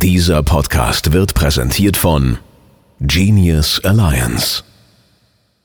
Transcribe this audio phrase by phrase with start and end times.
[0.00, 2.38] Dieser Podcast wird präsentiert von
[3.00, 4.62] Genius Alliance.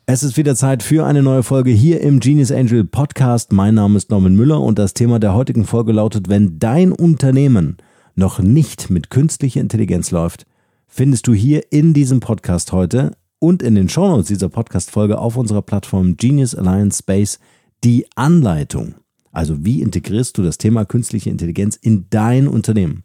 [0.08, 3.54] Es ist wieder Zeit für eine neue Folge hier im Genius Angel Podcast.
[3.54, 7.78] Mein Name ist Norman Müller und das Thema der heutigen Folge lautet, wenn dein Unternehmen
[8.16, 10.48] noch nicht mit künstlicher Intelligenz läuft,
[10.88, 15.62] findest du hier in diesem Podcast heute und in den Shownotes dieser Podcast-Folge auf unserer
[15.62, 17.38] Plattform Genius Alliance Space
[17.84, 18.96] die Anleitung.
[19.32, 23.04] Also wie integrierst du das Thema künstliche Intelligenz in dein Unternehmen?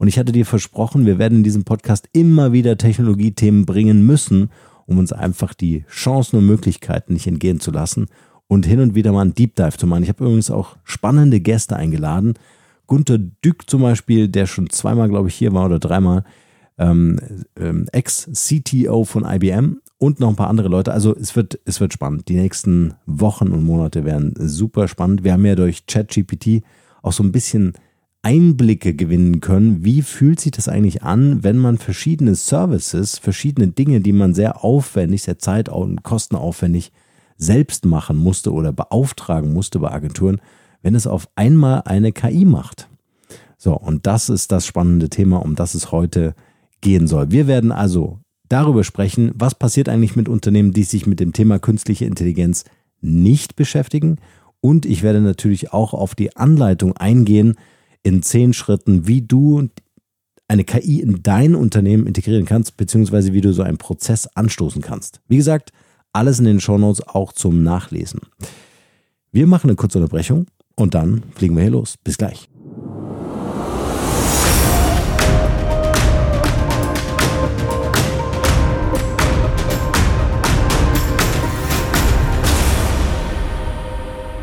[0.00, 4.48] Und ich hatte dir versprochen, wir werden in diesem Podcast immer wieder Technologiethemen bringen müssen,
[4.86, 8.06] um uns einfach die Chancen und Möglichkeiten nicht entgehen zu lassen
[8.48, 10.02] und hin und wieder mal einen Deep Dive zu machen.
[10.02, 12.32] Ich habe übrigens auch spannende Gäste eingeladen.
[12.86, 16.24] Gunther Dück zum Beispiel, der schon zweimal, glaube ich, hier war oder dreimal,
[16.78, 17.20] ähm,
[17.56, 20.92] ähm, Ex-CTO von IBM und noch ein paar andere Leute.
[20.94, 22.26] Also es wird, es wird spannend.
[22.30, 25.24] Die nächsten Wochen und Monate werden super spannend.
[25.24, 26.62] Wir haben ja durch ChatGPT
[27.02, 27.74] auch so ein bisschen
[28.22, 29.84] Einblicke gewinnen können.
[29.84, 34.62] Wie fühlt sich das eigentlich an, wenn man verschiedene Services, verschiedene Dinge, die man sehr
[34.62, 36.92] aufwendig, sehr zeit- und kostenaufwendig
[37.36, 40.40] selbst machen musste oder beauftragen musste bei Agenturen,
[40.82, 42.88] wenn es auf einmal eine KI macht?
[43.56, 46.34] So, und das ist das spannende Thema, um das es heute
[46.82, 47.30] gehen soll.
[47.30, 48.18] Wir werden also
[48.48, 52.64] darüber sprechen, was passiert eigentlich mit Unternehmen, die sich mit dem Thema künstliche Intelligenz
[53.00, 54.18] nicht beschäftigen.
[54.60, 57.56] Und ich werde natürlich auch auf die Anleitung eingehen
[58.02, 59.68] in zehn Schritten, wie du
[60.48, 65.20] eine KI in dein Unternehmen integrieren kannst, beziehungsweise wie du so einen Prozess anstoßen kannst.
[65.28, 65.70] Wie gesagt,
[66.12, 68.20] alles in den Shownotes auch zum Nachlesen.
[69.30, 71.96] Wir machen eine kurze Unterbrechung und dann fliegen wir hier los.
[72.02, 72.49] Bis gleich.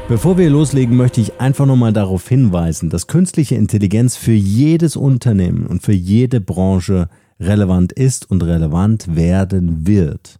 [0.09, 5.67] Bevor wir loslegen, möchte ich einfach nochmal darauf hinweisen, dass künstliche Intelligenz für jedes Unternehmen
[5.67, 7.09] und für jede Branche
[7.41, 10.39] relevant ist und relevant werden wird.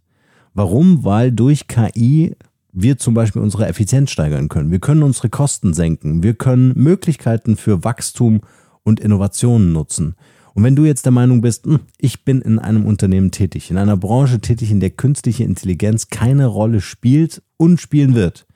[0.54, 1.04] Warum?
[1.04, 2.34] Weil durch KI
[2.72, 4.70] wir zum Beispiel unsere Effizienz steigern können.
[4.70, 6.22] Wir können unsere Kosten senken.
[6.22, 8.40] Wir können Möglichkeiten für Wachstum
[8.84, 10.14] und Innovationen nutzen.
[10.54, 13.76] Und wenn du jetzt der Meinung bist, hm, ich bin in einem Unternehmen tätig, in
[13.76, 18.47] einer Branche tätig, in der künstliche Intelligenz keine Rolle spielt und spielen wird,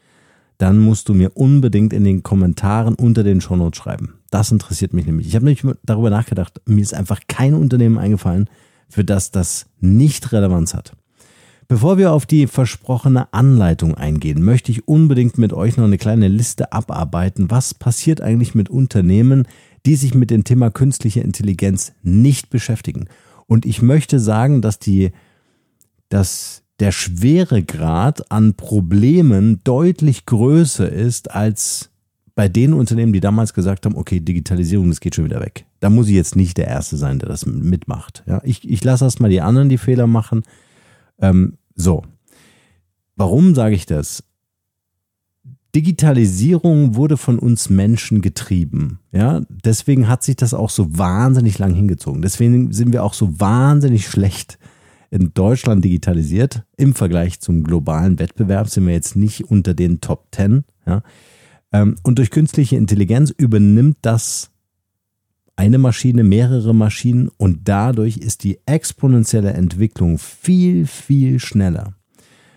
[0.62, 4.14] dann musst du mir unbedingt in den Kommentaren unter den Shownotes schreiben.
[4.30, 5.26] Das interessiert mich nämlich.
[5.26, 8.48] Ich habe nämlich darüber nachgedacht, mir ist einfach kein Unternehmen eingefallen,
[8.88, 10.92] für das das nicht Relevanz hat.
[11.66, 16.28] Bevor wir auf die versprochene Anleitung eingehen, möchte ich unbedingt mit euch noch eine kleine
[16.28, 17.50] Liste abarbeiten.
[17.50, 19.48] Was passiert eigentlich mit Unternehmen,
[19.84, 23.08] die sich mit dem Thema künstliche Intelligenz nicht beschäftigen?
[23.48, 25.10] Und ich möchte sagen, dass die,
[26.08, 31.90] dass der Schweregrad an Problemen deutlich größer ist als
[32.34, 35.64] bei den Unternehmen, die damals gesagt haben, okay, Digitalisierung, das geht schon wieder weg.
[35.78, 38.24] Da muss ich jetzt nicht der Erste sein, der das mitmacht.
[38.26, 40.42] Ja, ich, ich lasse erst mal die anderen die Fehler machen.
[41.20, 42.02] Ähm, so.
[43.14, 44.24] Warum sage ich das?
[45.76, 48.98] Digitalisierung wurde von uns Menschen getrieben.
[49.12, 52.22] Ja, deswegen hat sich das auch so wahnsinnig lang hingezogen.
[52.22, 54.58] Deswegen sind wir auch so wahnsinnig schlecht
[55.12, 56.64] in Deutschland digitalisiert.
[56.76, 60.64] Im Vergleich zum globalen Wettbewerb sind wir jetzt nicht unter den Top 10.
[60.86, 61.02] Ja.
[61.70, 64.50] Ähm, und durch künstliche Intelligenz übernimmt das
[65.54, 71.92] eine Maschine, mehrere Maschinen und dadurch ist die exponentielle Entwicklung viel, viel schneller.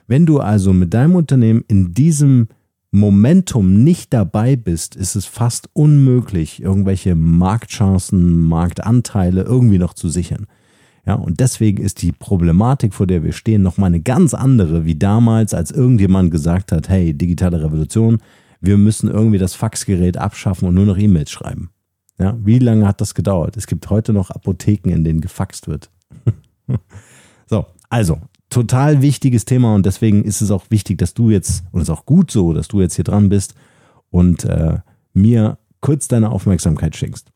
[0.07, 2.47] Wenn du also mit deinem Unternehmen in diesem
[2.91, 10.47] Momentum nicht dabei bist, ist es fast unmöglich, irgendwelche Marktchancen, Marktanteile irgendwie noch zu sichern.
[11.05, 14.95] Ja, und deswegen ist die Problematik, vor der wir stehen, nochmal eine ganz andere wie
[14.95, 18.17] damals, als irgendjemand gesagt hat, hey, digitale Revolution,
[18.59, 21.69] wir müssen irgendwie das Faxgerät abschaffen und nur noch E-Mails schreiben.
[22.17, 23.57] Ja, wie lange hat das gedauert?
[23.57, 25.91] Es gibt heute noch Apotheken, in denen gefaxt wird.
[27.45, 31.81] so, also, total wichtiges Thema und deswegen ist es auch wichtig, dass du jetzt, und
[31.81, 33.53] es ist auch gut so, dass du jetzt hier dran bist
[34.09, 34.79] und äh,
[35.13, 37.31] mir kurz deine Aufmerksamkeit schenkst.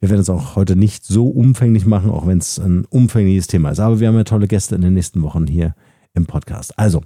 [0.00, 3.70] Wir werden es auch heute nicht so umfänglich machen, auch wenn es ein umfängliches Thema
[3.70, 3.80] ist.
[3.80, 5.74] Aber wir haben ja tolle Gäste in den nächsten Wochen hier
[6.14, 6.78] im Podcast.
[6.78, 7.02] Also,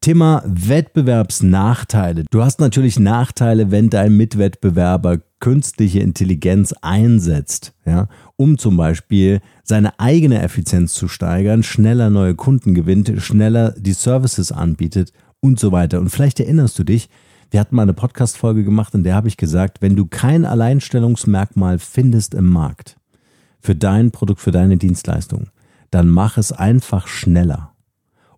[0.00, 2.24] Thema Wettbewerbsnachteile.
[2.28, 10.00] Du hast natürlich Nachteile, wenn dein Mitwettbewerber künstliche Intelligenz einsetzt, ja, um zum Beispiel seine
[10.00, 16.00] eigene Effizienz zu steigern, schneller neue Kunden gewinnt, schneller die Services anbietet und so weiter.
[16.00, 17.08] Und vielleicht erinnerst du dich,
[17.52, 21.78] wir hatten mal eine Podcast-Folge gemacht, in der habe ich gesagt, wenn du kein Alleinstellungsmerkmal
[21.78, 22.96] findest im Markt
[23.60, 25.48] für dein Produkt, für deine Dienstleistung,
[25.90, 27.74] dann mach es einfach schneller.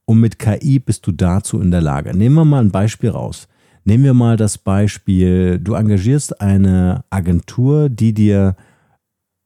[0.04, 2.12] Und mit KI bist du dazu in der Lage.
[2.12, 3.46] Nehmen wir mal ein Beispiel raus.
[3.84, 8.56] Nehmen wir mal das Beispiel, du engagierst eine Agentur, die dir,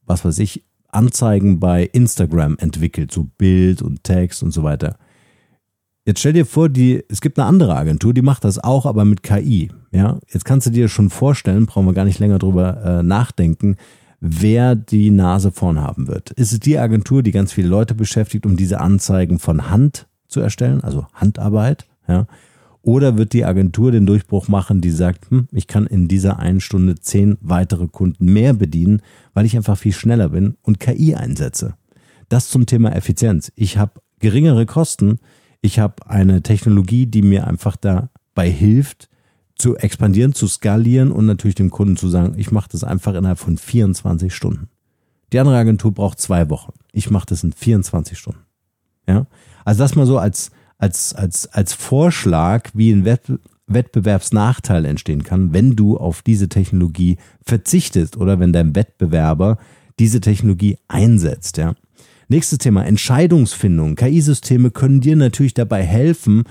[0.06, 4.97] was weiß ich, Anzeigen bei Instagram entwickelt, so Bild und Text und so weiter.
[6.08, 9.05] Jetzt stell dir vor, die, es gibt eine andere Agentur, die macht das auch, aber
[9.05, 9.70] mit KI.
[9.93, 13.76] Ja, jetzt kannst du dir schon vorstellen, brauchen wir gar nicht länger drüber äh, nachdenken,
[14.19, 16.31] wer die Nase vorn haben wird.
[16.31, 20.40] Ist es die Agentur, die ganz viele Leute beschäftigt, um diese Anzeigen von Hand zu
[20.40, 21.87] erstellen, also Handarbeit?
[22.08, 22.26] Ja,
[22.81, 26.62] oder wird die Agentur den Durchbruch machen, die sagt, hm, ich kann in dieser einen
[26.62, 29.02] Stunde zehn weitere Kunden mehr bedienen,
[29.34, 31.75] weil ich einfach viel schneller bin und KI einsetze.
[32.31, 33.52] Das zum Thema Effizienz.
[33.56, 35.19] Ich habe geringere Kosten,
[35.60, 39.08] ich habe eine Technologie, die mir einfach dabei hilft,
[39.56, 43.38] zu expandieren, zu skalieren und natürlich dem Kunden zu sagen, ich mache das einfach innerhalb
[43.38, 44.69] von 24 Stunden.
[45.32, 46.72] Die andere Agentur braucht zwei Wochen.
[46.93, 48.40] Ich mache das in 24 Stunden.
[49.06, 49.26] Ja,
[49.64, 55.76] also das mal so als als als als Vorschlag, wie ein Wettbewerbsnachteil entstehen kann, wenn
[55.76, 59.58] du auf diese Technologie verzichtest oder wenn dein Wettbewerber
[59.99, 61.56] diese Technologie einsetzt.
[61.56, 61.75] Ja.
[62.29, 63.97] Nächstes Thema, Entscheidungsfindung.
[63.97, 66.45] KI-Systeme können dir natürlich dabei helfen,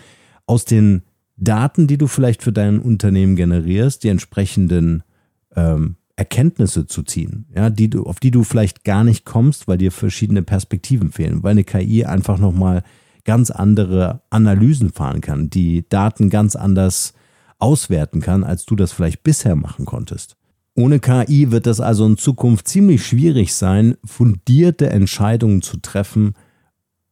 [0.47, 1.03] aus den
[1.35, 5.03] Daten, die du vielleicht für dein Unternehmen generierst, die entsprechenden
[5.55, 9.77] ähm, Erkenntnisse zu ziehen, ja, die du, auf die du vielleicht gar nicht kommst, weil
[9.77, 12.83] dir verschiedene Perspektiven fehlen, weil eine KI einfach nochmal
[13.23, 17.13] ganz andere Analysen fahren kann, die Daten ganz anders
[17.59, 20.37] auswerten kann, als du das vielleicht bisher machen konntest.
[20.77, 26.35] Ohne KI wird es also in Zukunft ziemlich schwierig sein, fundierte Entscheidungen zu treffen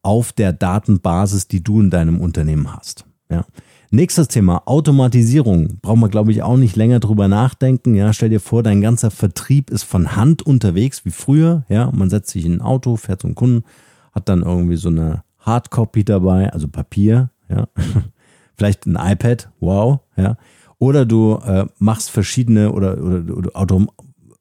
[0.04, 3.06] auf der Datenbasis, die du in deinem Unternehmen hast.
[3.28, 3.44] Ja.
[3.90, 5.80] Nächstes Thema, Automatisierung.
[5.82, 7.96] Brauchen wir, glaube ich, auch nicht länger drüber nachdenken.
[7.96, 11.66] Ja, stell dir vor, dein ganzer Vertrieb ist von Hand unterwegs, wie früher.
[11.68, 13.64] Ja, man setzt sich in ein Auto, fährt zum Kunden,
[14.12, 17.32] hat dann irgendwie so eine Hardcopy dabei, also Papier.
[17.50, 17.68] Ja,
[18.56, 19.50] vielleicht ein iPad.
[19.60, 20.02] Wow.
[20.18, 20.38] Ja,
[20.80, 23.90] oder du äh, machst verschiedene oder, oder, oder autom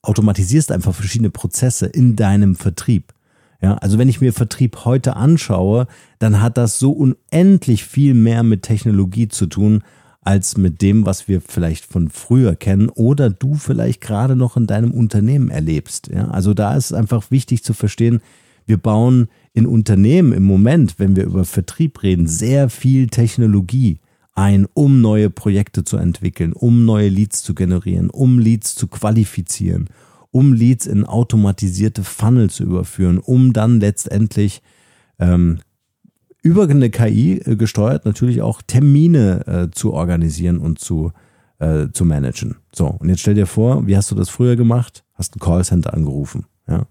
[0.03, 3.15] automatisierst einfach verschiedene Prozesse in deinem Vertrieb.
[3.63, 5.87] Ja, also wenn ich mir Vertrieb heute anschaue,
[6.19, 9.83] dann hat das so unendlich viel mehr mit Technologie zu tun,
[10.21, 14.67] als mit dem, was wir vielleicht von früher kennen oder du vielleicht gerade noch in
[14.67, 16.09] deinem Unternehmen erlebst.
[16.09, 18.21] Ja, also da ist es einfach wichtig zu verstehen,
[18.67, 23.99] wir bauen in Unternehmen im Moment, wenn wir über Vertrieb reden, sehr viel Technologie
[24.35, 29.89] ein, um neue Projekte zu entwickeln, um neue Leads zu generieren, um Leads zu qualifizieren,
[30.31, 34.63] um Leads in automatisierte Funnel zu überführen, um dann letztendlich
[35.19, 35.61] ähm,
[36.43, 41.13] über eine KI äh, gesteuert natürlich auch Termine äh, zu organisieren und zu,
[41.59, 42.57] äh, zu managen.
[42.73, 45.05] So, und jetzt stell dir vor, wie hast du das früher gemacht?
[45.15, 46.87] Hast ein Callcenter angerufen, ja?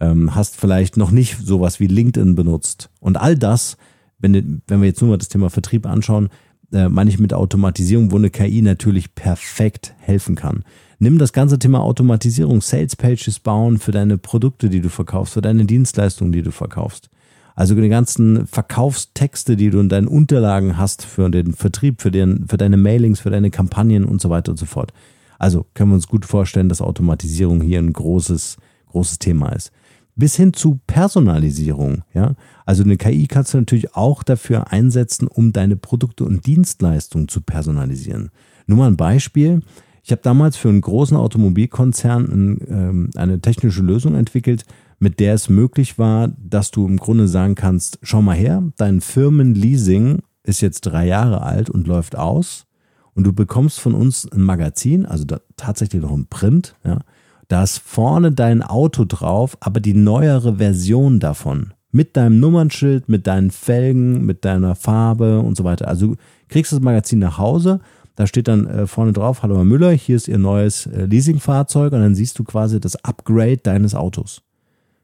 [0.00, 2.90] Ähm, hast vielleicht noch nicht sowas wie LinkedIn benutzt.
[2.98, 3.76] Und all das,
[4.18, 6.30] wenn, wenn wir jetzt nur mal das Thema Vertrieb anschauen,
[6.72, 10.64] äh, meine ich mit Automatisierung, wo eine KI natürlich perfekt helfen kann.
[10.98, 15.42] Nimm das ganze Thema Automatisierung, Sales Pages bauen für deine Produkte, die du verkaufst, für
[15.42, 17.10] deine Dienstleistungen, die du verkaufst.
[17.56, 22.46] Also die ganzen Verkaufstexte, die du in deinen Unterlagen hast für den Vertrieb, für, den,
[22.48, 24.92] für deine Mailings, für deine Kampagnen und so weiter und so fort.
[25.38, 28.56] Also können wir uns gut vorstellen, dass Automatisierung hier ein großes,
[28.88, 29.72] großes Thema ist
[30.16, 32.02] bis hin zu Personalisierung.
[32.12, 32.34] Ja?
[32.64, 37.40] Also eine KI kannst du natürlich auch dafür einsetzen, um deine Produkte und Dienstleistungen zu
[37.40, 38.30] personalisieren.
[38.66, 39.62] Nur mal ein Beispiel.
[40.02, 44.64] Ich habe damals für einen großen Automobilkonzern ein, ähm, eine technische Lösung entwickelt,
[44.98, 49.00] mit der es möglich war, dass du im Grunde sagen kannst, schau mal her, dein
[49.00, 52.66] Firmenleasing ist jetzt drei Jahre alt und läuft aus
[53.14, 55.24] und du bekommst von uns ein Magazin, also
[55.56, 57.00] tatsächlich noch ein Print, ja,
[57.48, 61.74] da ist vorne dein Auto drauf, aber die neuere Version davon.
[61.90, 65.86] Mit deinem Nummernschild, mit deinen Felgen, mit deiner Farbe und so weiter.
[65.86, 66.16] Also du
[66.48, 67.80] kriegst das Magazin nach Hause,
[68.16, 71.92] da steht dann äh, vorne drauf, hallo Herr Müller, hier ist Ihr neues äh, Leasingfahrzeug
[71.92, 74.42] und dann siehst du quasi das Upgrade deines Autos.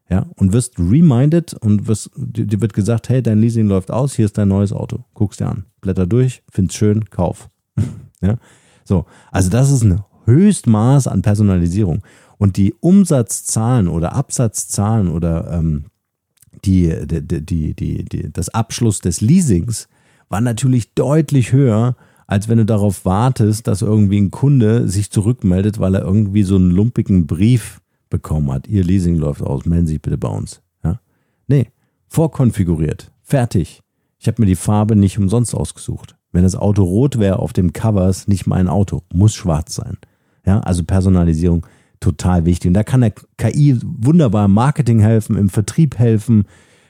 [0.08, 4.24] Ja, und wirst reminded und wirst, dir wird gesagt, hey, dein Leasing läuft aus, hier
[4.24, 5.04] ist dein neues Auto.
[5.14, 7.48] Guckst dir an, blätter durch, find's schön, kauf.
[8.20, 8.36] ja,
[8.84, 9.06] so.
[9.30, 12.02] Also das ist ein Höchstmaß an Personalisierung.
[12.40, 15.84] Und die Umsatzzahlen oder Absatzzahlen oder ähm,
[16.64, 19.88] die, die, die, die, die, das Abschluss des Leasings
[20.30, 25.80] war natürlich deutlich höher, als wenn du darauf wartest, dass irgendwie ein Kunde sich zurückmeldet,
[25.80, 28.66] weil er irgendwie so einen lumpigen Brief bekommen hat.
[28.68, 30.62] Ihr Leasing läuft aus, melden Sie sich bitte bei uns.
[30.82, 30.98] Ja?
[31.46, 31.68] Nee,
[32.06, 33.82] vorkonfiguriert, fertig.
[34.18, 36.16] Ich habe mir die Farbe nicht umsonst ausgesucht.
[36.32, 39.98] Wenn das Auto rot wäre auf dem Cover, ist nicht mein Auto, muss schwarz sein.
[40.46, 41.66] Ja, also Personalisierung
[42.00, 42.68] total wichtig.
[42.68, 46.44] Und da kann der KI wunderbar im Marketing helfen, im Vertrieb helfen,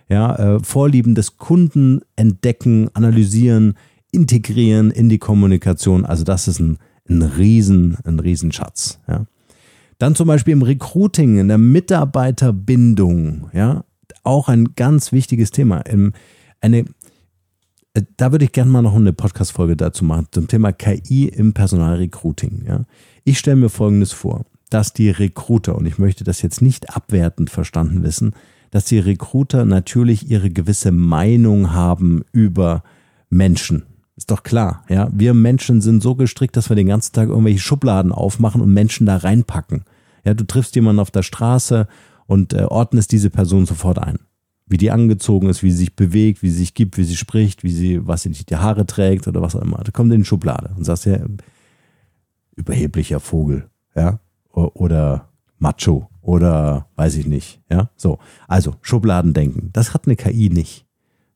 [0.09, 3.75] ja, äh, Vorlieben des Kunden entdecken, analysieren,
[4.13, 6.05] integrieren in die Kommunikation.
[6.05, 9.01] Also das ist ein, ein Riesen, ein Riesenschatz.
[9.09, 9.27] Ja.
[9.99, 13.85] Dann zum Beispiel im Recruiting, in der Mitarbeiterbindung, ja,
[14.23, 15.85] auch ein ganz wichtiges Thema.
[16.61, 16.85] Eine,
[17.95, 21.53] äh, da würde ich gerne mal noch eine Podcast-Folge dazu machen, zum Thema KI im
[21.53, 22.65] Personalrecruiting.
[22.67, 22.85] Ja.
[23.25, 27.51] Ich stelle mir Folgendes vor, dass die Recruiter, und ich möchte das jetzt nicht abwertend
[27.51, 28.35] verstanden wissen,
[28.71, 32.83] dass die Recruiter natürlich ihre gewisse Meinung haben über
[33.29, 33.85] Menschen.
[34.17, 35.09] Ist doch klar, ja.
[35.13, 39.07] Wir Menschen sind so gestrickt, dass wir den ganzen Tag irgendwelche Schubladen aufmachen und Menschen
[39.07, 39.85] da reinpacken.
[40.25, 41.89] Ja, du triffst jemanden auf der Straße
[42.27, 44.19] und äh, ordnest diese Person sofort ein.
[44.67, 47.65] Wie die angezogen ist, wie sie sich bewegt, wie sie sich gibt, wie sie spricht,
[47.65, 49.79] wie sie, was sie die Haare trägt oder was auch immer.
[49.79, 51.19] Da kommt in die Schublade und sagst ja,
[52.55, 54.21] überheblicher Vogel, ja,
[54.53, 55.29] oder
[55.59, 58.19] Macho oder weiß ich nicht, ja, so.
[58.49, 60.87] Also Schubladendenken, das hat eine KI nicht.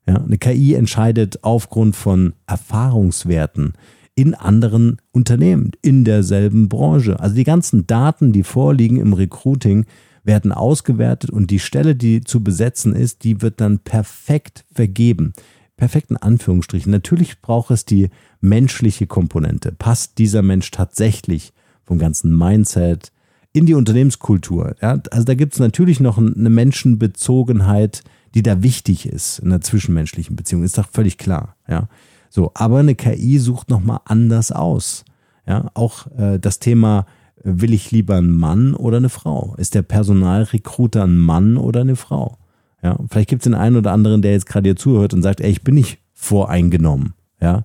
[0.07, 3.73] Ja, eine KI entscheidet aufgrund von Erfahrungswerten
[4.13, 7.19] in anderen Unternehmen, in derselben Branche.
[7.19, 9.85] Also die ganzen Daten, die vorliegen im Recruiting,
[10.23, 15.33] werden ausgewertet und die Stelle, die zu besetzen ist, die wird dann perfekt vergeben.
[15.75, 16.91] Perfekt in Anführungsstrichen.
[16.91, 18.09] Natürlich braucht es die
[18.41, 19.71] menschliche Komponente.
[19.71, 21.51] Passt dieser Mensch tatsächlich
[21.85, 23.11] vom ganzen Mindset
[23.53, 24.75] in die Unternehmenskultur?
[24.81, 29.61] Ja, also da gibt es natürlich noch eine Menschenbezogenheit, die da wichtig ist in der
[29.61, 30.63] zwischenmenschlichen Beziehung.
[30.63, 31.55] Ist doch völlig klar.
[31.67, 31.87] Ja,
[32.29, 32.51] so.
[32.53, 35.05] Aber eine KI sucht nochmal anders aus.
[35.47, 37.05] Ja, auch äh, das Thema
[37.43, 39.55] will ich lieber einen Mann oder eine Frau?
[39.57, 42.37] Ist der Personalrekruter ein Mann oder eine Frau?
[42.81, 45.41] Ja, vielleicht gibt es den einen oder anderen, der jetzt gerade hier zuhört und sagt,
[45.41, 47.13] ey, ich bin nicht voreingenommen.
[47.39, 47.63] Ja,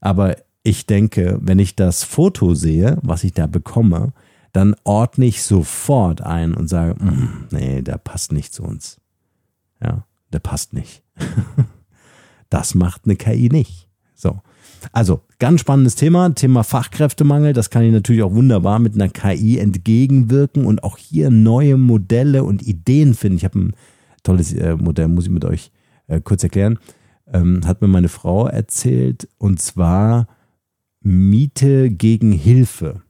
[0.00, 4.12] aber ich denke, wenn ich das Foto sehe, was ich da bekomme,
[4.52, 8.98] dann ordne ich sofort ein und sage, mm, nee, der passt nicht zu uns.
[9.82, 11.02] Ja, der passt nicht.
[12.50, 13.88] das macht eine KI nicht.
[14.14, 14.40] So.
[14.92, 17.52] Also, ganz spannendes Thema, Thema Fachkräftemangel.
[17.52, 22.44] Das kann ich natürlich auch wunderbar mit einer KI entgegenwirken und auch hier neue Modelle
[22.44, 23.36] und Ideen finden.
[23.36, 23.72] Ich habe ein
[24.22, 25.72] tolles äh, Modell, muss ich mit euch
[26.06, 26.78] äh, kurz erklären.
[27.30, 30.26] Ähm, hat mir meine Frau erzählt und zwar
[31.04, 33.02] Miete gegen Hilfe.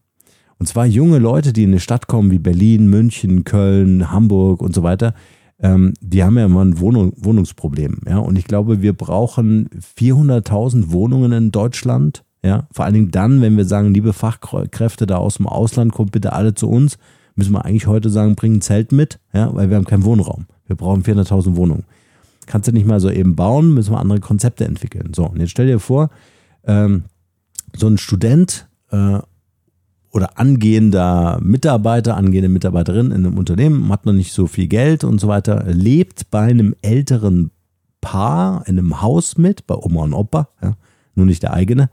[0.59, 4.75] Und zwar junge Leute, die in eine Stadt kommen wie Berlin, München, Köln, Hamburg und
[4.75, 5.15] so weiter,
[5.61, 8.01] ähm, die haben ja immer ein Wohnung, Wohnungsproblem.
[8.09, 8.19] Ja?
[8.19, 12.25] Und ich glaube, wir brauchen 400.000 Wohnungen in Deutschland.
[12.43, 12.67] Ja?
[12.73, 16.33] Vor allen Dingen dann, wenn wir sagen, liebe Fachkräfte da aus dem Ausland, kommt bitte
[16.33, 16.99] alle zu uns,
[17.37, 19.55] müssen wir eigentlich heute sagen, bringen ein Zelt mit, ja?
[19.55, 20.47] weil wir haben keinen Wohnraum.
[20.67, 21.85] Wir brauchen 400.000 Wohnungen.
[22.47, 25.13] Kannst du nicht mal so eben bauen, müssen wir andere Konzepte entwickeln.
[25.15, 26.11] So, und jetzt stell dir vor,
[26.67, 27.05] ähm,
[27.77, 29.19] so ein Student äh,
[30.13, 35.21] oder angehender Mitarbeiter, angehende Mitarbeiterin in einem Unternehmen, hat noch nicht so viel Geld und
[35.21, 37.51] so weiter, lebt bei einem älteren
[38.01, 40.77] Paar in einem Haus mit, bei Oma und Opa, ja,
[41.15, 41.91] nur nicht der eigene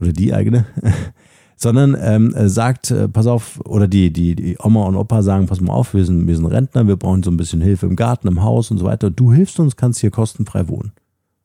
[0.00, 0.64] oder die eigene,
[1.56, 5.60] sondern ähm, sagt, äh, pass auf, oder die, die, die Oma und Opa sagen, pass
[5.60, 8.28] mal auf, wir sind, wir sind Rentner, wir brauchen so ein bisschen Hilfe im Garten,
[8.28, 9.10] im Haus und so weiter.
[9.10, 10.92] Du hilfst uns, kannst hier kostenfrei wohnen.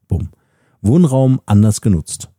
[0.08, 0.30] Bumm.
[0.82, 2.30] Wohnraum anders genutzt.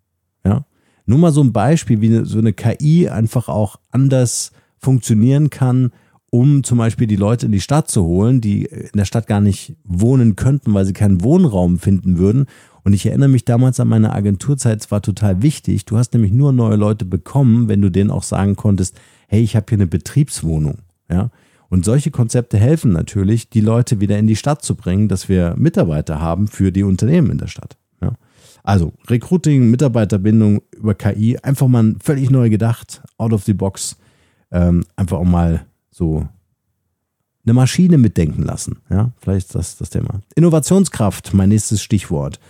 [1.06, 5.92] Nur mal so ein Beispiel, wie so eine KI einfach auch anders funktionieren kann,
[6.30, 9.40] um zum Beispiel die Leute in die Stadt zu holen, die in der Stadt gar
[9.40, 12.46] nicht wohnen könnten, weil sie keinen Wohnraum finden würden.
[12.82, 15.84] Und ich erinnere mich damals an meine Agenturzeit, es war total wichtig.
[15.84, 19.56] Du hast nämlich nur neue Leute bekommen, wenn du denen auch sagen konntest, hey, ich
[19.56, 20.78] habe hier eine Betriebswohnung.
[21.10, 21.30] Ja.
[21.68, 25.54] Und solche Konzepte helfen natürlich, die Leute wieder in die Stadt zu bringen, dass wir
[25.56, 27.76] Mitarbeiter haben für die Unternehmen in der Stadt.
[28.64, 33.96] Also Recruiting, Mitarbeiterbindung über KI, einfach mal völlig neu gedacht, out of the box,
[34.50, 36.26] ähm, einfach auch mal so
[37.44, 38.78] eine Maschine mitdenken lassen.
[38.88, 40.22] Ja, vielleicht ist das das Thema.
[40.34, 42.40] Innovationskraft, mein nächstes Stichwort.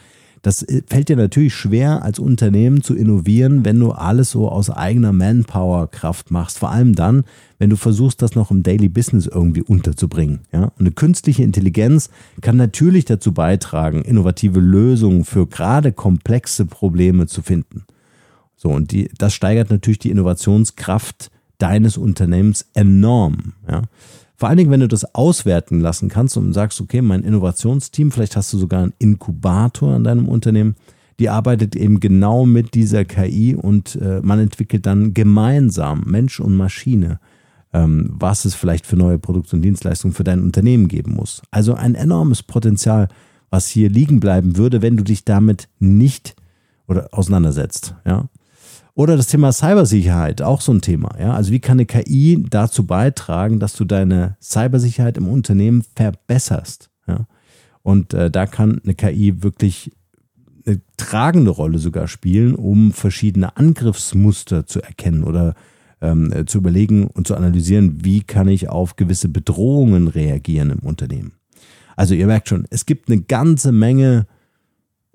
[0.45, 4.69] Das äh, fällt dir natürlich schwer, als Unternehmen zu innovieren, wenn du alles so aus
[4.69, 6.59] eigener Manpower-Kraft machst.
[6.59, 7.25] Vor allem dann,
[7.59, 10.41] wenn du versuchst, das noch im Daily Business irgendwie unterzubringen.
[10.53, 10.65] Ja?
[10.65, 12.11] Und eine künstliche Intelligenz
[12.43, 17.87] kann natürlich dazu beitragen, innovative Lösungen für gerade komplexe Probleme zu finden.
[18.55, 23.55] So, und die, das steigert natürlich die Innovationskraft deines Unternehmens enorm.
[23.67, 23.83] Ja?
[24.37, 28.37] Vor allen Dingen, wenn du das auswerten lassen kannst und sagst, okay, mein Innovationsteam, vielleicht
[28.37, 30.75] hast du sogar einen Inkubator an deinem Unternehmen,
[31.21, 36.57] die arbeitet eben genau mit dieser KI und äh, man entwickelt dann gemeinsam Mensch und
[36.57, 37.21] Maschine,
[37.73, 41.41] ähm, was es vielleicht für neue Produkte und Dienstleistungen für dein Unternehmen geben muss.
[41.53, 43.09] Also ein enormes Potenzial,
[43.51, 46.35] was hier liegen bleiben würde, wenn du dich damit nicht
[46.89, 47.95] oder auseinandersetzt.
[48.05, 48.29] Ja,
[48.95, 51.17] oder das Thema Cybersicherheit, auch so ein Thema.
[51.19, 51.35] Ja?
[51.35, 56.91] Also wie kann eine KI dazu beitragen, dass du deine Cybersicherheit im Unternehmen verbesserst?
[57.07, 57.27] Ja?
[57.83, 59.91] Und äh, da kann eine KI wirklich
[60.67, 65.55] eine tragende Rolle sogar spielen, um verschiedene Angriffsmuster zu erkennen oder
[66.01, 71.33] ähm, zu überlegen und zu analysieren, wie kann ich auf gewisse Bedrohungen reagieren im Unternehmen.
[71.97, 74.27] Also ihr merkt schon, es gibt eine ganze Menge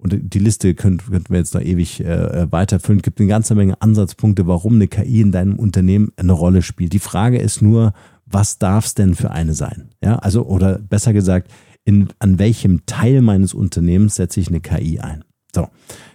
[0.01, 3.81] und die Liste könnten könnt wir jetzt noch ewig äh, weiterfüllen, gibt eine ganze Menge
[3.81, 6.93] Ansatzpunkte, warum eine KI in deinem Unternehmen eine Rolle spielt.
[6.93, 7.93] Die Frage ist nur,
[8.25, 9.89] was darf es denn für eine sein?
[10.01, 11.51] Ja, also, oder besser gesagt,
[11.83, 15.25] in, an welchem Teil meines Unternehmens setze ich eine KI ein?
[15.53, 15.67] So,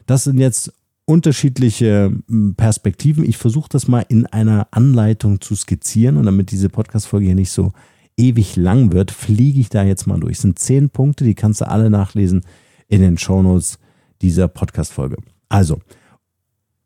[0.07, 0.73] das sind jetzt
[1.05, 3.25] unterschiedliche hm, Perspektiven.
[3.25, 7.51] Ich versuche das mal in einer Anleitung zu skizzieren und damit diese Podcast-Folge hier nicht
[7.51, 7.73] so
[8.17, 10.37] ewig lang wird, fliege ich da jetzt mal durch.
[10.37, 12.43] Es sind zehn Punkte, die kannst du alle nachlesen
[12.89, 13.79] in den Shownotes
[14.23, 15.17] dieser Podcast-Folge.
[15.49, 15.81] Also,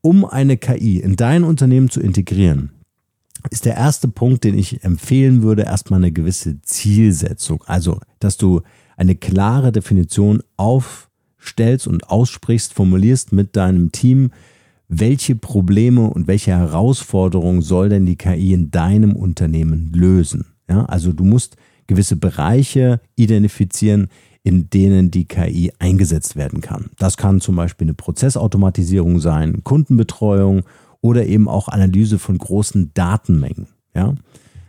[0.01, 2.71] um eine KI in dein Unternehmen zu integrieren,
[3.51, 7.63] ist der erste Punkt, den ich empfehlen würde, erstmal eine gewisse Zielsetzung.
[7.67, 8.63] Also, dass du
[8.97, 14.31] eine klare Definition aufstellst und aussprichst, formulierst mit deinem Team,
[14.89, 20.47] welche Probleme und welche Herausforderungen soll denn die KI in deinem Unternehmen lösen?
[20.69, 24.09] Ja, also du musst gewisse Bereiche identifizieren,
[24.49, 26.89] in denen die KI eingesetzt werden kann.
[26.97, 30.63] Das kann zum Beispiel eine Prozessautomatisierung sein, Kundenbetreuung
[31.03, 33.67] oder eben auch Analyse von großen Datenmengen.
[33.95, 34.15] Ja?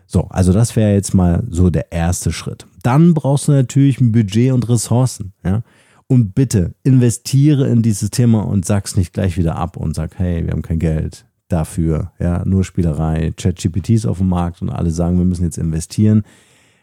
[0.05, 2.67] So, also das wäre jetzt mal so der erste Schritt.
[2.83, 5.31] Dann brauchst du natürlich ein Budget und Ressourcen.
[5.45, 5.63] Ja?
[6.07, 10.43] Und bitte investiere in dieses Thema und sag's nicht gleich wieder ab und sag, hey,
[10.43, 12.11] wir haben kein Geld dafür.
[12.19, 13.31] Ja, nur Spielerei.
[13.31, 16.23] ChatGPT ist auf dem Markt und alle sagen, wir müssen jetzt investieren.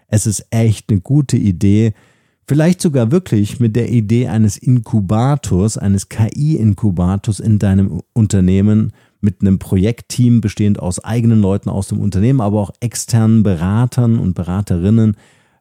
[0.08, 1.92] Es ist echt eine gute Idee,
[2.48, 9.58] Vielleicht sogar wirklich mit der Idee eines Inkubators, eines KI-Inkubators in deinem Unternehmen mit einem
[9.58, 15.16] Projektteam bestehend aus eigenen Leuten aus dem Unternehmen, aber auch externen Beratern und Beraterinnen,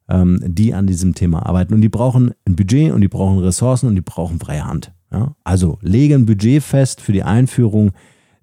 [0.09, 1.73] ähm, die an diesem Thema arbeiten.
[1.73, 4.91] Und die brauchen ein Budget und die brauchen Ressourcen und die brauchen freie Hand.
[5.11, 5.35] Ja?
[5.43, 7.93] Also lege ein Budget fest für die Einführung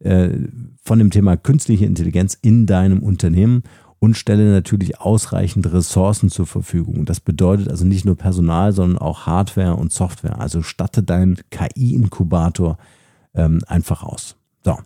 [0.00, 0.30] äh,
[0.82, 3.62] von dem Thema künstliche Intelligenz in deinem Unternehmen
[4.02, 7.04] und stelle natürlich ausreichend Ressourcen zur Verfügung.
[7.04, 10.40] Das bedeutet also nicht nur Personal, sondern auch Hardware und Software.
[10.40, 12.78] Also statte deinen KI-Inkubator
[13.32, 14.34] ähm, einfach aus.
[14.64, 14.76] So.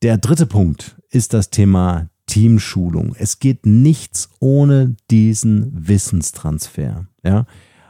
[0.00, 3.14] Der dritte Punkt ist das Thema Teamschulung.
[3.18, 7.08] Es geht nichts ohne diesen Wissenstransfer.
[7.22, 7.44] Ja,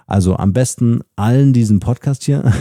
[0.09, 2.53] also am besten allen diesen Podcast hier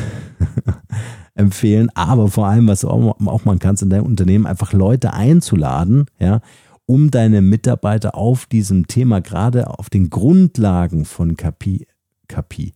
[1.34, 6.06] empfehlen, aber vor allem, was auch, auch man kannst in deinem Unternehmen, einfach Leute einzuladen,
[6.20, 6.42] ja,
[6.90, 11.86] um deine Mitarbeiter auf diesem Thema, gerade auf den Grundlagen von KPI,
[12.28, 12.74] KPI,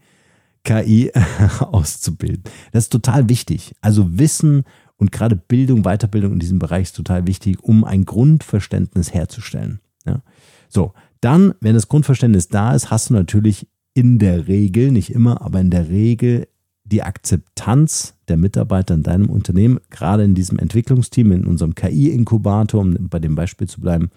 [0.63, 1.11] KI
[1.59, 2.43] auszubilden.
[2.73, 3.73] Das ist total wichtig.
[3.81, 4.65] Also Wissen
[4.97, 9.79] und gerade Bildung, Weiterbildung in diesem Bereich ist total wichtig, um ein Grundverständnis herzustellen.
[10.05, 10.21] Ja.
[10.69, 15.41] So, dann, wenn das Grundverständnis da ist, hast du natürlich in der Regel, nicht immer,
[15.41, 16.47] aber in der Regel
[16.85, 23.09] die Akzeptanz der Mitarbeiter in deinem Unternehmen, gerade in diesem Entwicklungsteam, in unserem KI-Inkubator, um
[23.09, 24.09] bei dem Beispiel zu bleiben,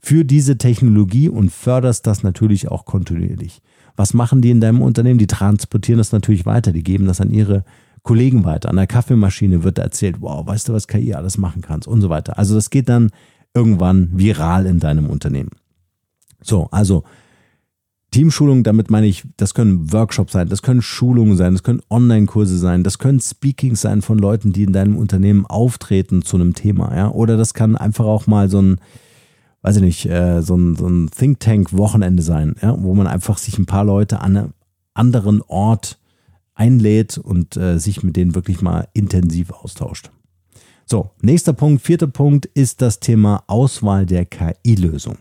[0.00, 3.60] für diese Technologie und förderst das natürlich auch kontinuierlich.
[3.96, 5.18] Was machen die in deinem Unternehmen?
[5.18, 7.64] Die transportieren das natürlich weiter, die geben das an ihre
[8.02, 8.70] Kollegen weiter.
[8.70, 12.08] An der Kaffeemaschine wird erzählt, wow, weißt du, was KI alles machen kannst und so
[12.08, 12.38] weiter.
[12.38, 13.10] Also das geht dann
[13.52, 15.50] irgendwann viral in deinem Unternehmen.
[16.42, 17.04] So, also
[18.16, 22.56] Teamschulung, damit meine ich, das können Workshops sein, das können Schulungen sein, das können Online-Kurse
[22.56, 26.96] sein, das können Speakings sein von Leuten, die in deinem Unternehmen auftreten zu einem Thema,
[26.96, 27.10] ja.
[27.10, 28.80] Oder das kann einfach auch mal so ein,
[29.60, 33.36] weiß ich nicht, äh, so ein, so ein Think Tank-Wochenende sein, ja, wo man einfach
[33.36, 34.52] sich ein paar Leute an einem
[34.94, 35.98] anderen Ort
[36.54, 40.10] einlädt und äh, sich mit denen wirklich mal intensiv austauscht.
[40.86, 45.18] So, nächster Punkt, vierter Punkt ist das Thema Auswahl der KI-Lösung.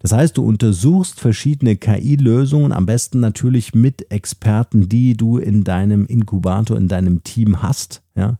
[0.00, 6.06] Das heißt, du untersuchst verschiedene KI-Lösungen, am besten natürlich mit Experten, die du in deinem
[6.06, 8.38] Inkubator, in deinem Team hast, ja,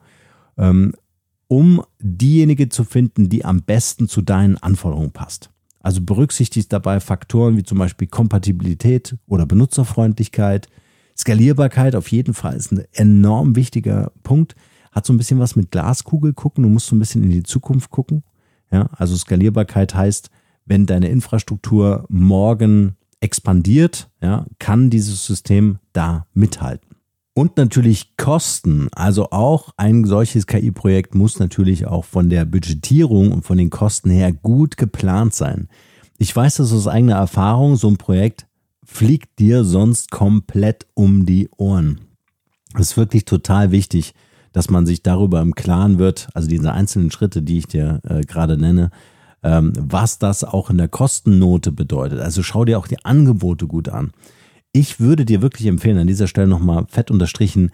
[0.57, 0.95] ähm,
[1.49, 5.51] um diejenige zu finden, die am besten zu deinen Anforderungen passt.
[5.81, 10.69] Also berücksichtigst dabei Faktoren wie zum Beispiel Kompatibilität oder Benutzerfreundlichkeit.
[11.17, 14.55] Skalierbarkeit auf jeden Fall ist ein enorm wichtiger Punkt.
[14.93, 16.65] Hat so ein bisschen was mit Glaskugel gucken.
[16.65, 18.23] Du musst so ein bisschen in die Zukunft gucken.
[18.71, 20.31] Ja, also Skalierbarkeit heißt,
[20.69, 26.89] wenn deine Infrastruktur morgen expandiert, ja, kann dieses System da mithalten.
[27.35, 28.89] Und natürlich Kosten.
[28.93, 34.11] Also auch ein solches KI-Projekt muss natürlich auch von der Budgetierung und von den Kosten
[34.11, 35.69] her gut geplant sein.
[36.19, 38.49] Ich weiß das aus eigener Erfahrung, so ein Projekt
[38.85, 42.01] fliegt dir sonst komplett um die Ohren.
[42.75, 44.15] Es ist wirklich total wichtig,
[44.53, 48.23] dass man sich darüber im Klaren wird, also diese einzelnen Schritte, die ich dir äh,
[48.23, 48.91] gerade nenne,
[49.43, 52.21] was das auch in der Kostennote bedeutet.
[52.21, 54.13] Also schau dir auch die Angebote gut an.
[54.73, 57.71] Ich würde dir wirklich empfehlen, an dieser Stelle nochmal fett unterstrichen,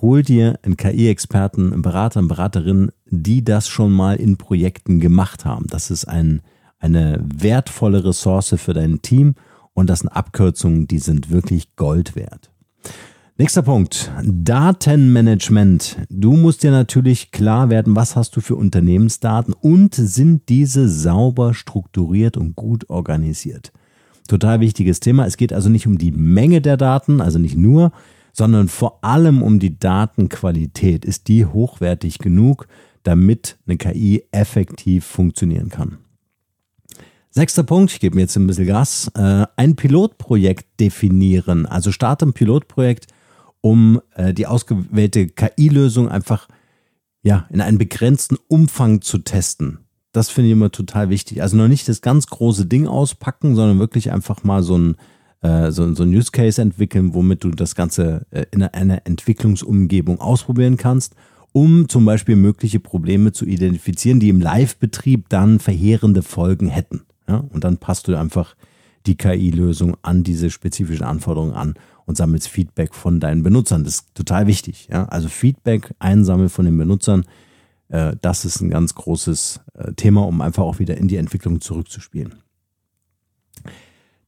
[0.00, 5.44] hol dir einen KI-Experten, einen Berater, eine Beraterin, die das schon mal in Projekten gemacht
[5.44, 5.66] haben.
[5.68, 6.42] Das ist ein,
[6.78, 9.34] eine wertvolle Ressource für dein Team
[9.72, 12.50] und das sind Abkürzungen, die sind wirklich Gold wert.
[13.38, 15.98] Nächster Punkt, Datenmanagement.
[16.08, 21.52] Du musst dir natürlich klar werden, was hast du für Unternehmensdaten und sind diese sauber
[21.52, 23.72] strukturiert und gut organisiert.
[24.26, 25.26] Total wichtiges Thema.
[25.26, 27.92] Es geht also nicht um die Menge der Daten, also nicht nur,
[28.32, 31.04] sondern vor allem um die Datenqualität.
[31.04, 32.66] Ist die hochwertig genug,
[33.02, 35.98] damit eine KI effektiv funktionieren kann?
[37.28, 41.66] Sechster Punkt, ich gebe mir jetzt ein bisschen Gas, äh, ein Pilotprojekt definieren.
[41.66, 43.08] Also starte ein Pilotprojekt,
[43.66, 46.46] um äh, die ausgewählte KI-Lösung einfach
[47.24, 49.78] ja, in einem begrenzten Umfang zu testen.
[50.12, 51.42] Das finde ich immer total wichtig.
[51.42, 54.96] Also noch nicht das ganz große Ding auspacken, sondern wirklich einfach mal so ein,
[55.40, 60.20] äh, so, so ein Use Case entwickeln, womit du das Ganze äh, in einer Entwicklungsumgebung
[60.20, 61.16] ausprobieren kannst,
[61.50, 67.02] um zum Beispiel mögliche Probleme zu identifizieren, die im Live-Betrieb dann verheerende Folgen hätten.
[67.28, 67.42] Ja?
[67.50, 68.54] Und dann passt du einfach
[69.06, 73.84] die KI-Lösung an diese spezifischen Anforderungen an und sammelst Feedback von deinen Benutzern.
[73.84, 74.88] Das ist total wichtig.
[74.90, 75.06] Ja?
[75.06, 77.24] Also Feedback einsammeln von den Benutzern
[77.88, 81.60] äh, das ist ein ganz großes äh, Thema, um einfach auch wieder in die Entwicklung
[81.60, 82.34] zurückzuspielen.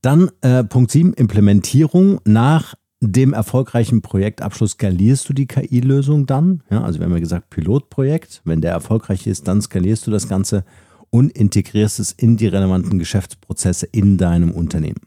[0.00, 2.20] Dann äh, Punkt 7, Implementierung.
[2.24, 6.62] Nach dem erfolgreichen Projektabschluss skalierst du die KI-Lösung dann.
[6.70, 8.42] Ja, also wir haben ja gesagt, Pilotprojekt.
[8.44, 10.64] Wenn der erfolgreich ist, dann skalierst du das Ganze
[11.10, 15.00] und integrierst es in die relevanten Geschäftsprozesse in deinem Unternehmen.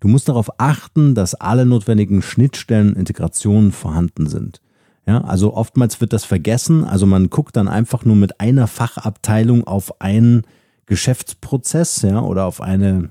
[0.00, 4.60] Du musst darauf achten, dass alle notwendigen Schnittstellen und Integrationen vorhanden sind.
[5.06, 6.84] Ja, also oftmals wird das vergessen.
[6.84, 10.42] Also man guckt dann einfach nur mit einer Fachabteilung auf einen
[10.86, 13.10] Geschäftsprozess, ja, oder auf eine,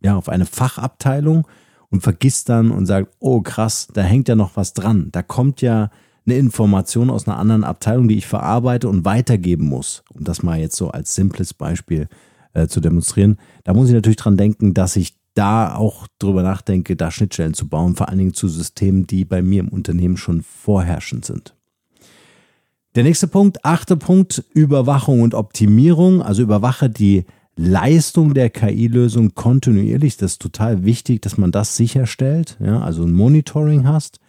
[0.00, 1.46] ja, auf eine Fachabteilung
[1.90, 5.08] und vergisst dann und sagt, oh krass, da hängt ja noch was dran.
[5.12, 5.90] Da kommt ja
[6.28, 10.02] eine Information aus einer anderen Abteilung, die ich verarbeite und weitergeben muss.
[10.12, 12.08] Um das mal jetzt so als simples Beispiel
[12.52, 13.38] äh, zu demonstrieren.
[13.64, 17.68] Da muss ich natürlich dran denken, dass ich da auch drüber nachdenke, da Schnittstellen zu
[17.68, 21.54] bauen, vor allen Dingen zu Systemen, die bei mir im Unternehmen schon vorherrschend sind.
[22.94, 26.20] Der nächste Punkt, achte Punkt, Überwachung und Optimierung.
[26.22, 27.24] Also überwache die
[27.56, 30.16] Leistung der KI-Lösung kontinuierlich.
[30.16, 34.20] Das ist total wichtig, dass man das sicherstellt, ja, also ein Monitoring hast,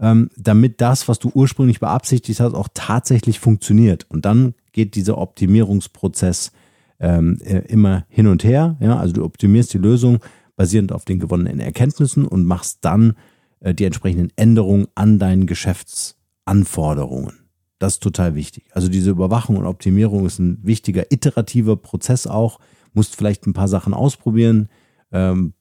[0.00, 4.06] ähm, damit das, was du ursprünglich beabsichtigt hast, auch tatsächlich funktioniert.
[4.08, 6.52] Und dann geht dieser Optimierungsprozess
[6.98, 8.76] ähm, äh, immer hin und her.
[8.80, 10.20] Ja, also du optimierst die Lösung,
[10.56, 13.14] basierend auf den gewonnenen Erkenntnissen und machst dann
[13.60, 17.40] äh, die entsprechenden Änderungen an deinen Geschäftsanforderungen.
[17.78, 18.66] Das ist total wichtig.
[18.72, 22.58] Also diese Überwachung und Optimierung ist ein wichtiger iterativer Prozess auch.
[22.92, 24.68] Musst vielleicht ein paar Sachen ausprobieren,
[25.12, 25.54] ähm,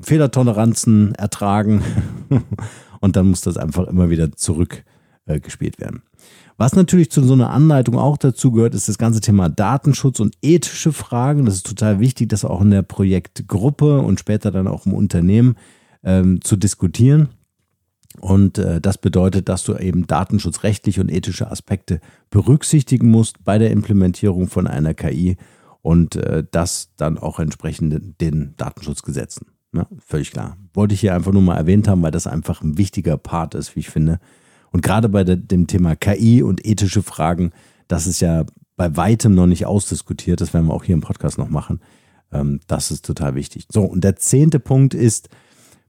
[0.00, 1.82] Fehlertoleranzen ertragen
[3.06, 6.02] und dann muss das einfach immer wieder zurückgespielt äh, werden.
[6.56, 10.34] Was natürlich zu so einer Anleitung auch dazu gehört, ist das ganze Thema Datenschutz und
[10.42, 11.44] ethische Fragen.
[11.44, 15.54] Das ist total wichtig, das auch in der Projektgruppe und später dann auch im Unternehmen
[16.02, 17.28] ähm, zu diskutieren.
[18.20, 23.70] Und äh, das bedeutet, dass du eben datenschutzrechtliche und ethische Aspekte berücksichtigen musst bei der
[23.70, 25.36] Implementierung von einer KI
[25.80, 29.46] und äh, das dann auch entsprechend den Datenschutzgesetzen.
[29.74, 30.56] Ja, völlig klar.
[30.74, 33.76] Wollte ich hier einfach nur mal erwähnt haben, weil das einfach ein wichtiger Part ist,
[33.76, 34.18] wie ich finde,
[34.72, 37.52] und gerade bei de, dem Thema KI und ethische Fragen,
[37.88, 38.44] das ist ja
[38.76, 40.40] bei weitem noch nicht ausdiskutiert.
[40.42, 41.80] Das werden wir auch hier im Podcast noch machen.
[42.30, 43.66] Ähm, das ist total wichtig.
[43.72, 45.30] So, und der zehnte Punkt ist,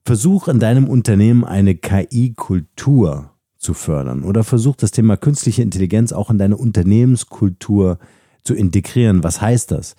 [0.06, 6.30] versuch in deinem Unternehmen eine KI-Kultur zu fördern oder versuch das Thema künstliche Intelligenz auch
[6.30, 8.00] in deine Unternehmenskultur
[8.44, 9.24] zu integrieren.
[9.24, 9.98] Was heißt das?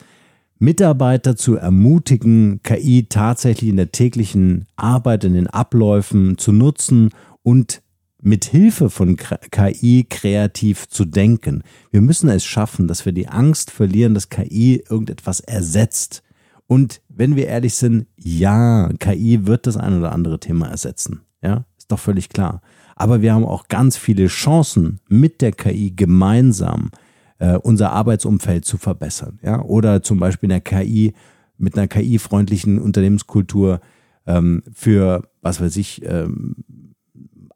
[0.58, 7.10] Mitarbeiter zu ermutigen, KI tatsächlich in der täglichen Arbeit, in den Abläufen zu nutzen
[7.42, 7.82] und
[8.20, 11.62] mit Hilfe von KI kreativ zu denken.
[11.90, 16.22] Wir müssen es schaffen, dass wir die Angst verlieren, dass KI irgendetwas ersetzt.
[16.66, 21.22] Und wenn wir ehrlich sind, ja, KI wird das ein oder andere Thema ersetzen.
[21.42, 22.60] Ja, ist doch völlig klar.
[22.96, 26.90] Aber wir haben auch ganz viele Chancen, mit der KI gemeinsam
[27.38, 29.38] äh, unser Arbeitsumfeld zu verbessern.
[29.42, 31.14] Ja, oder zum Beispiel in der KI,
[31.56, 33.80] mit einer KI-freundlichen Unternehmenskultur
[34.26, 36.56] ähm, für, was weiß ich, ähm,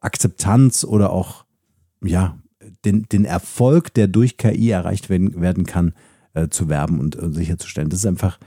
[0.01, 1.45] Akzeptanz oder auch
[2.03, 2.37] ja,
[2.85, 5.93] den, den Erfolg, der durch KI erreicht werden, werden kann,
[6.33, 7.89] äh, zu werben und äh, sicherzustellen.
[7.89, 8.39] Das ist einfach,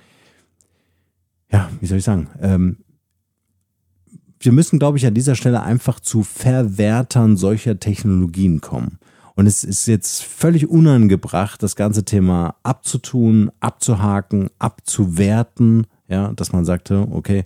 [1.51, 2.79] ja, wie soll ich sagen, ähm,
[4.39, 8.99] wir müssen, glaube ich, an dieser Stelle einfach zu Verwertern solcher Technologien kommen.
[9.37, 16.65] Und es ist jetzt völlig unangebracht, das ganze Thema abzutun, abzuhaken, abzuwerten, ja, dass man
[16.65, 17.45] sagte, okay,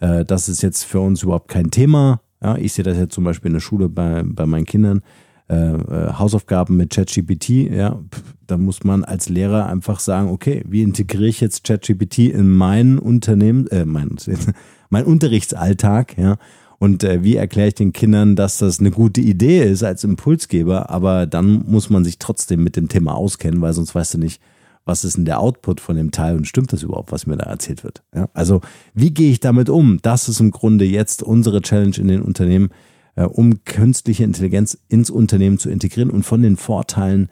[0.00, 3.22] äh, das ist jetzt für uns überhaupt kein Thema, ja, ich sehe das jetzt zum
[3.22, 5.00] Beispiel in der Schule bei, bei meinen Kindern.
[5.48, 8.00] äh, äh Hausaufgaben mit ChatGPT, ja,
[8.48, 12.98] da muss man als Lehrer einfach sagen, okay, wie integriere ich jetzt ChatGPT in mein
[12.98, 14.16] Unternehmen, äh, mein,
[14.90, 16.36] mein Unterrichtsalltag, ja,
[16.78, 20.90] und äh, wie erkläre ich den Kindern, dass das eine gute Idee ist als Impulsgeber,
[20.90, 24.40] aber dann muss man sich trotzdem mit dem Thema auskennen, weil sonst weißt du nicht,
[24.84, 27.46] was ist denn der Output von dem Teil und stimmt das überhaupt, was mir da
[27.46, 28.02] erzählt wird.
[28.14, 28.28] Ja?
[28.32, 28.62] Also
[28.94, 29.98] wie gehe ich damit um?
[30.02, 32.70] Das ist im Grunde jetzt unsere Challenge in den Unternehmen,
[33.16, 37.28] äh, um künstliche Intelligenz ins Unternehmen zu integrieren und von den Vorteilen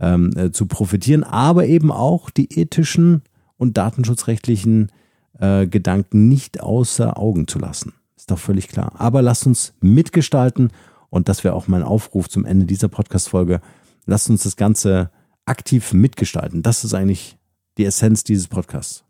[0.00, 3.22] ähm, äh, zu profitieren, aber eben auch die ethischen
[3.56, 4.90] und datenschutzrechtlichen
[5.38, 7.92] äh, Gedanken nicht außer Augen zu lassen.
[8.24, 8.94] Ist doch völlig klar.
[8.96, 10.70] Aber lasst uns mitgestalten
[11.10, 13.60] und das wäre auch mein Aufruf zum Ende dieser Podcast-Folge.
[14.06, 15.10] Lasst uns das Ganze
[15.44, 16.62] aktiv mitgestalten.
[16.62, 17.36] Das ist eigentlich
[17.76, 19.04] die Essenz dieses Podcasts.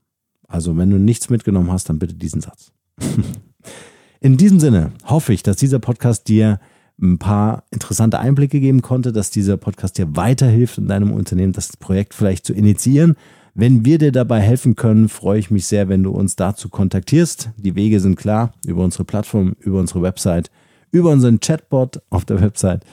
[0.49, 2.73] Also, wenn du nichts mitgenommen hast, dann bitte diesen Satz.
[4.21, 6.59] In diesem Sinne hoffe ich, dass dieser Podcast dir
[7.01, 11.77] ein paar interessante Einblicke geben konnte, dass dieser Podcast dir weiterhilft in deinem Unternehmen, das
[11.77, 13.15] Projekt vielleicht zu initiieren.
[13.55, 17.51] Wenn wir dir dabei helfen können, freue ich mich sehr, wenn du uns dazu kontaktierst.
[17.57, 20.51] Die Wege sind klar über unsere Plattform, über unsere Website,
[20.91, 22.85] über unseren Chatbot auf der Website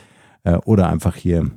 [0.44, 1.50] äh, oder einfach hier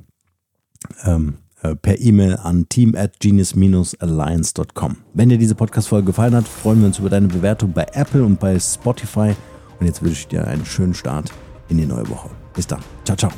[1.03, 4.97] ähm, äh, per E-Mail an team at genius-alliance.com.
[5.13, 8.39] Wenn dir diese Podcast-Folge gefallen hat, freuen wir uns über deine Bewertung bei Apple und
[8.39, 9.35] bei Spotify.
[9.79, 11.31] Und jetzt wünsche ich dir einen schönen Start
[11.69, 12.29] in die neue Woche.
[12.55, 12.81] Bis dann.
[13.03, 13.31] Ciao, ciao.